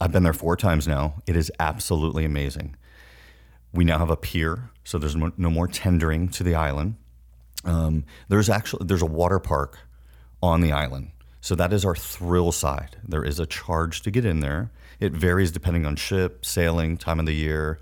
[0.01, 1.21] I've been there four times now.
[1.27, 2.75] It is absolutely amazing.
[3.73, 6.95] We now have a pier, so there's no more tendering to the island.
[7.65, 9.79] Um, there's actually there's a water park
[10.41, 12.97] on the island, so that is our thrill side.
[13.07, 14.71] There is a charge to get in there.
[14.99, 17.79] It varies depending on ship, sailing, time of the year.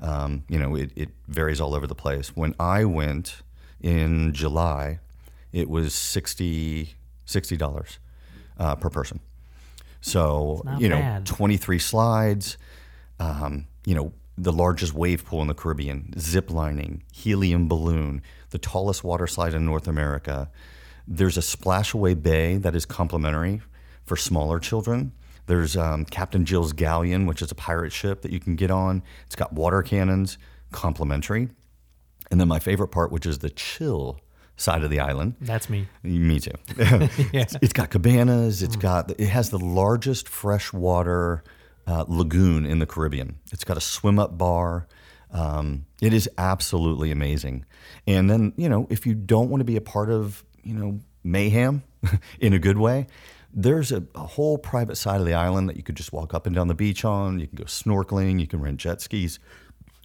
[0.00, 2.36] Um, you know, it, it varies all over the place.
[2.36, 3.42] When I went
[3.80, 4.98] in July,
[5.52, 6.94] it was 60
[7.56, 7.98] dollars
[8.58, 9.20] uh, per person.
[10.00, 11.26] So you know, bad.
[11.26, 12.56] 23 slides.
[13.18, 18.58] Um, you know, the largest wave pool in the Caribbean, zip lining, helium balloon, the
[18.58, 20.50] tallest water slide in North America.
[21.06, 23.60] There's a splashaway bay that is complimentary
[24.04, 25.12] for smaller children.
[25.46, 29.02] There's um, Captain Jack's Galleon, which is a pirate ship that you can get on.
[29.26, 30.38] It's got water cannons,
[30.72, 31.48] complimentary.
[32.30, 34.20] And then my favorite part, which is the chill
[34.60, 35.34] side of the island.
[35.40, 35.88] That's me.
[36.02, 36.52] Me too.
[36.76, 38.62] it's, it's got cabanas.
[38.62, 41.42] It's got it has the largest freshwater
[41.86, 43.38] uh, lagoon in the Caribbean.
[43.52, 44.86] It's got a swim up bar.
[45.32, 47.64] Um, it is absolutely amazing.
[48.06, 51.00] And then you know if you don't want to be a part of you know
[51.24, 51.82] mayhem
[52.40, 53.06] in a good way.
[53.52, 56.46] There's a, a whole private side of the island that you could just walk up
[56.46, 57.40] and down the beach on.
[57.40, 58.38] You can go snorkeling.
[58.38, 59.40] You can rent jet skis.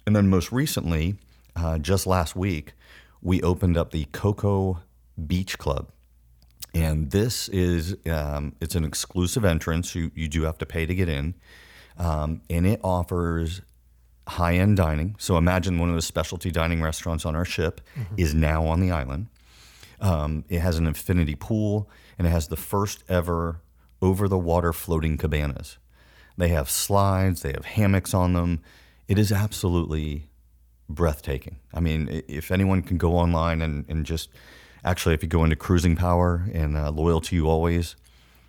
[0.04, 1.16] And then most recently,
[1.54, 2.72] uh, just last week,
[3.22, 4.80] we opened up the Coco
[5.26, 5.90] Beach Club.
[6.74, 9.94] And this is um, it's an exclusive entrance.
[9.94, 11.34] You you do have to pay to get in,
[11.96, 13.62] um, and it offers
[14.28, 15.16] high end dining.
[15.18, 17.80] So imagine one of the specialty dining restaurants on our ship
[18.16, 19.28] is now on the island.
[20.00, 23.60] Um, it has an infinity pool and it has the first ever
[24.02, 25.78] over the water floating cabanas.
[26.36, 28.60] They have slides, they have hammocks on them.
[29.08, 30.25] It is absolutely
[30.88, 31.58] breathtaking.
[31.74, 34.28] I mean, if anyone can go online and, and just
[34.84, 37.96] actually, if you go into Cruising Power and uh, Loyal to You Always,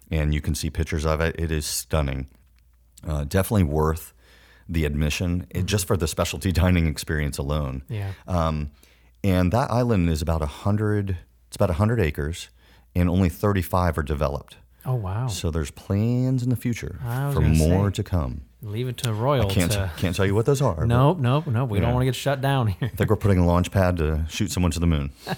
[0.09, 2.27] and you can see pictures of it, it is stunning.
[3.05, 4.13] Uh, definitely worth
[4.69, 7.83] the admission, it, just for the specialty dining experience alone.
[7.89, 8.11] Yeah.
[8.27, 8.71] Um,
[9.23, 12.49] and that island is about 100, it's about 100 acres,
[12.95, 14.57] and only 35 are developed.
[14.85, 15.27] Oh wow.
[15.27, 16.99] So there's plans in the future
[17.33, 17.95] for more say.
[17.95, 18.41] to come.
[18.63, 19.91] Leave it to Royal Can't, to.
[19.97, 20.85] can't tell you what those are.
[20.85, 21.69] Nope, nope, nope.
[21.69, 22.89] We don't want to get shut down here.
[22.91, 25.11] I think we're putting a launch pad to shoot someone to the moon.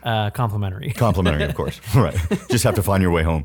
[0.00, 0.90] Uh, complimentary.
[0.96, 1.80] Complimentary, of course.
[1.92, 2.16] Right.
[2.48, 3.44] Just have to find your way home.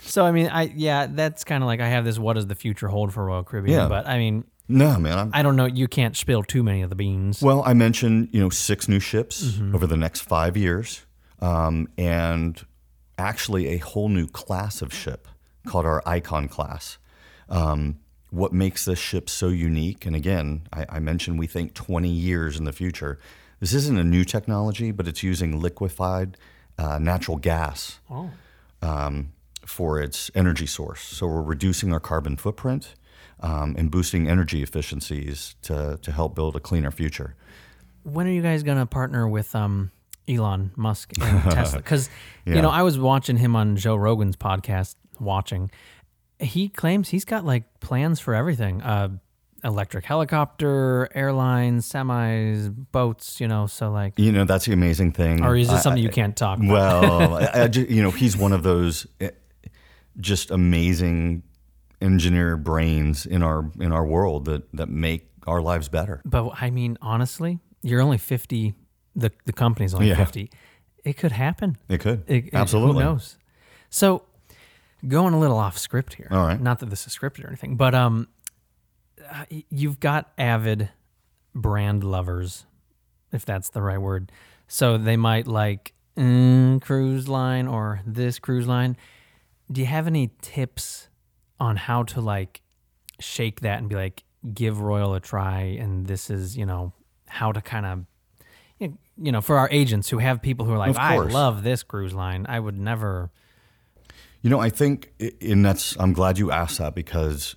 [0.00, 2.18] So I mean, I yeah, that's kind of like I have this.
[2.18, 3.78] What does the future hold for Royal Caribbean?
[3.78, 3.86] Yeah.
[3.88, 5.18] But I mean, No, man.
[5.18, 5.66] I'm, I don't know.
[5.66, 7.42] You can't spill too many of the beans.
[7.42, 9.74] well, I mentioned you know six new ships Mm-hmm.
[9.74, 11.04] over the next five years,
[11.40, 12.58] um, and
[13.18, 15.28] actually a whole new class of ship
[15.66, 16.96] called our Icon class.
[17.50, 17.98] Um,
[18.30, 20.06] what makes this ship so unique?
[20.06, 23.18] And again, I, I mentioned we think 20 years in the future.
[23.58, 26.36] This isn't a new technology, but it's using liquefied
[26.78, 28.30] uh, natural gas oh,
[28.82, 29.32] um,
[29.66, 31.00] for its energy source.
[31.02, 32.94] So we're reducing our carbon footprint
[33.40, 37.34] um, and boosting energy efficiencies to, to help build a cleaner future.
[38.04, 39.90] when are you guys gonna partner with um
[40.28, 41.78] Elon Musk and Tesla?
[41.82, 42.08] Because
[42.46, 42.54] Yeah.
[42.56, 45.70] you know I was watching him on Joe Rogan's podcast, watching,
[46.40, 48.82] he claims he's got like plans for everything.
[48.82, 49.08] Uh,
[49.62, 53.40] electric helicopter, airlines, semis, boats.
[53.40, 55.44] You know, so like, You know, that's the amazing thing.
[55.44, 56.70] or is I- this something I- you can't talk about?
[56.70, 59.30] Well, I, I ju- you know, he's one of those eh,
[60.18, 61.42] just amazing
[62.00, 66.22] engineer brains in our in our world that that make our lives better.
[66.24, 68.74] But I mean, honestly, you're only 50.
[69.16, 70.16] The the company's only Yeah.
[70.16, 70.50] 50.
[71.04, 71.76] It could happen.
[71.88, 73.02] It could It- it- absolutely.
[73.02, 73.36] Who knows?
[73.90, 74.22] So,
[75.06, 76.28] going a little off script here.
[76.30, 76.60] All right.
[76.60, 78.28] Not that this is scripted or anything, but um,
[79.30, 80.90] uh, you've got avid
[81.54, 82.66] brand lovers,
[83.32, 84.32] if that's the right word.
[84.68, 88.96] So they might like mm, cruise line or this cruise line.
[89.70, 91.08] Do you have any tips
[91.58, 92.60] on how to like
[93.18, 95.62] shake that and be like, give Royal a try?
[95.62, 96.92] And this is, you know,
[97.28, 98.04] how to kind of
[99.22, 102.14] you know, for our agents who have people who are like, I love this cruise
[102.14, 102.46] line.
[102.48, 103.30] I would never.
[104.42, 107.56] You know, I think, and that's, I'm glad you asked that because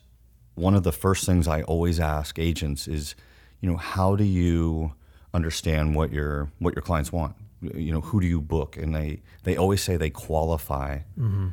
[0.56, 3.16] one of the first things I always ask agents is,
[3.62, 4.94] you know, how do you
[5.34, 7.36] understand what your what your clients want?
[7.62, 8.78] You know, who do you book?
[8.78, 11.50] And they they always say they qualify mm-hmm.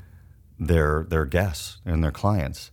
[0.59, 2.70] their their guests and their clients.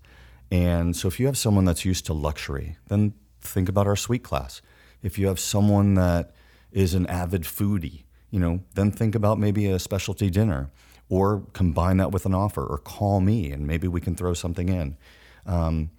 [0.52, 4.24] And so if you have someone that's used to luxury, then think about our suite
[4.24, 4.62] class.
[5.02, 6.34] If you have someone that
[6.72, 10.72] is an avid foodie, you know, then think about maybe a specialty dinner
[11.10, 14.70] or combine that with an offer or call me and maybe we can throw something
[14.70, 14.98] in.
[15.46, 15.90] Um,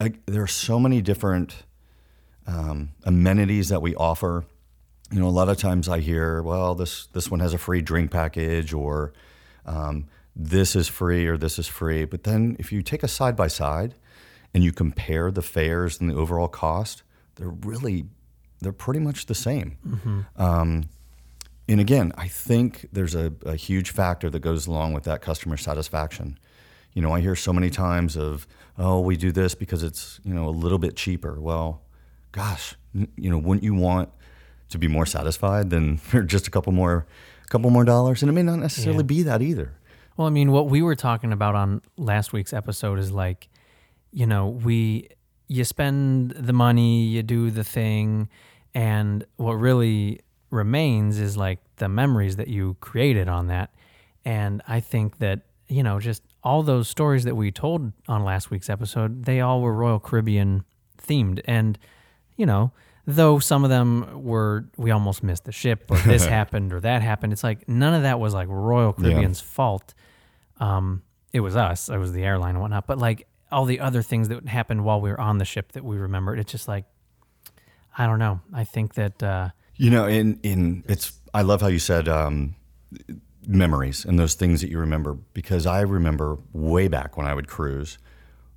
[0.00, 1.64] I, there are so many different
[2.46, 4.44] um, amenities that we offer.
[5.10, 7.80] You know, a lot of times I hear, well, this this one has a free
[7.80, 9.12] drink package, or
[9.64, 10.06] um,
[10.36, 12.04] this is free, or this is free.
[12.04, 13.94] But then, if you take a side by side
[14.52, 17.02] and you compare the fares and the overall cost,
[17.36, 18.04] they're really
[18.60, 19.78] they're pretty much the same.
[20.36, 20.84] Um,
[21.68, 25.56] and again, I think there's a, a huge factor that goes along with that customer
[25.56, 26.38] satisfaction.
[26.94, 28.46] You know, I hear so many times of,
[28.78, 31.38] oh, we do this because it's, you know, a little bit cheaper.
[31.40, 31.82] Well,
[32.32, 34.08] gosh, you know, wouldn't you want
[34.70, 37.06] to be more satisfied than for just a couple more,
[37.44, 38.22] a couple more dollars?
[38.22, 39.02] And it may not necessarily Yeah.
[39.04, 39.74] be that either.
[40.16, 43.48] Well, I mean, what we were talking about on last week's episode is like,
[44.10, 45.08] you know, we
[45.50, 48.28] you spend the money, you do the thing,
[48.74, 50.20] and what really
[50.50, 53.74] remains is like the memories that you created on that.
[54.24, 58.50] And I think that, you know, just all those stories that we told on last
[58.50, 60.64] week's episode, they all were Royal Caribbean
[61.00, 61.40] themed.
[61.44, 61.78] And,
[62.36, 62.72] you know,
[63.06, 67.02] though some of them were, we almost missed the ship or this happened or that
[67.02, 69.94] happened, it's like none of that was like Royal Caribbean's fault
[70.60, 72.86] um, it was us, it was the airline and whatnot.
[72.86, 75.84] But like all the other things that happened while we were on the ship that
[75.84, 76.84] we remembered, it's just like,
[77.96, 78.40] I don't know.
[78.52, 82.56] I think that, uh, You know, in in it's I love how you said um,
[83.46, 87.48] memories and those things that you remember because I remember way back when I would
[87.48, 87.98] cruise.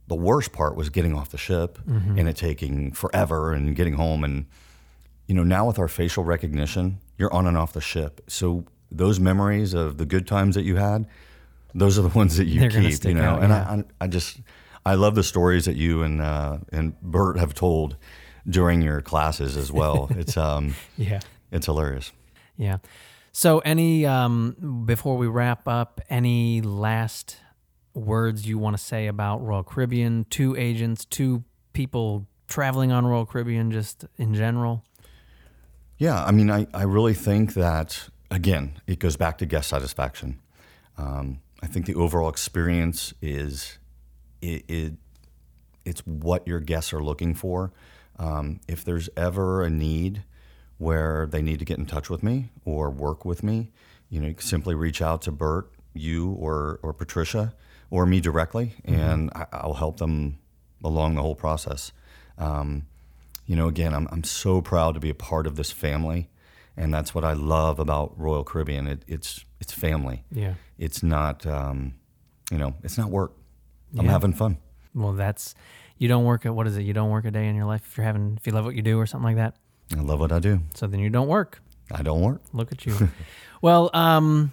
[0.07, 1.79] The worst part was getting off the ship
[2.17, 4.45] and it taking forever and getting home and
[5.27, 8.19] you know now with our facial recognition, you're on and off the ship.
[8.27, 11.07] So those memories of the good times that you had,
[11.73, 13.05] those are the ones that you They're keep.
[13.05, 13.69] You know, out, and yeah.
[13.69, 14.41] I, I I just
[14.85, 17.95] I love the stories that you and uh, and Bert have told
[18.47, 20.07] during your classes as well.
[20.17, 21.19] it's um yeah.
[21.51, 22.11] it's hilarious.
[22.57, 22.77] Yeah.
[23.33, 27.37] So, any um, before we wrap up, any last
[27.93, 30.25] words you want to say about Royal Caribbean?
[30.29, 34.83] Two agents, two people traveling on Royal Caribbean, just in general.
[35.97, 40.39] Yeah, I mean, I, I really think that, again, it goes back to guest satisfaction.
[40.97, 43.77] Um, I think the overall experience is
[44.41, 44.93] it, it
[45.85, 47.71] it's what your guests are looking for.
[48.25, 50.23] Um, if there's ever a need
[50.77, 53.71] where they need to get in touch with me or work with me,
[54.09, 57.53] you know, you can simply reach out to Bert, you, or or Patricia,
[57.89, 60.37] or me directly, and I, I'll help them
[60.83, 61.91] along the whole process.
[62.37, 62.85] Um,
[63.47, 66.29] you know, again, I'm, I'm so proud to be a part of this family.
[66.77, 68.87] And that's what I love about Royal Caribbean.
[68.87, 70.23] It, it's, it's family.
[70.31, 70.53] Yeah.
[70.79, 71.95] It's not, um,
[72.49, 73.33] you know, it's not work.
[73.97, 74.11] I'm Yeah.
[74.11, 74.57] having fun.
[74.95, 75.53] Well, that's
[76.01, 76.81] you don't work at what is it?
[76.81, 78.73] You don't work a day in your life if you're having if you love what
[78.73, 79.55] you do or something like that.
[79.95, 80.61] I love what I do.
[80.73, 81.61] So then you don't work.
[81.91, 82.41] I don't work.
[82.53, 83.09] Look at you.
[83.61, 84.51] well, um,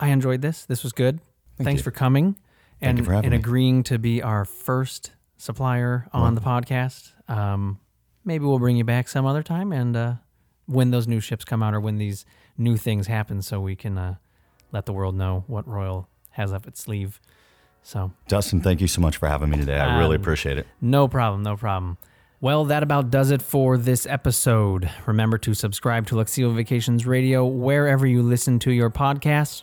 [0.00, 0.64] I enjoyed this.
[0.64, 1.20] This was good.
[1.62, 1.84] Thanks you.
[1.84, 2.36] for coming
[2.80, 3.36] and you for and me.
[3.36, 7.12] agreeing to be our first supplier on the podcast.
[7.28, 7.78] Um,
[8.24, 10.14] maybe we'll bring you back some other time and uh,
[10.66, 12.26] when those new ships come out or when these
[12.58, 14.16] new things happen, so we can uh,
[14.72, 17.20] let the world know what Royal has up its sleeve.
[17.86, 19.78] So Dustin, thank you so much for having me today.
[19.78, 20.66] I really Um, appreciate it.
[20.80, 21.98] no problem, no problem.
[22.40, 24.90] Well, that about does it for this episode.
[25.06, 29.62] Remember to subscribe to Luxevo Vacations Radio wherever you listen to your podcasts.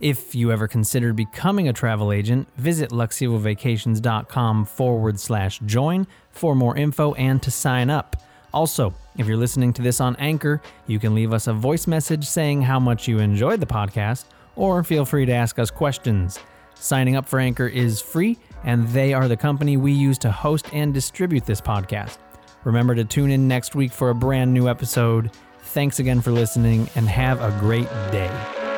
[0.00, 6.76] If you ever considered becoming a travel agent, visit luxevovacations.com forward slash join for more
[6.76, 8.16] info and to sign up.
[8.52, 12.24] Also, if you're listening to this on Anchor, you can leave us a voice message
[12.24, 14.24] saying how much you enjoyed the podcast,
[14.56, 16.40] or feel free to ask us questions.
[16.80, 20.66] Signing up for Anchor is free, and they are the company we use to host
[20.72, 22.16] and distribute this podcast.
[22.64, 25.30] Remember to tune in next week for a brand new episode.
[25.60, 28.69] Thanks again for listening, and have a great day.